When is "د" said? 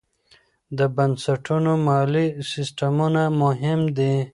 0.77-0.79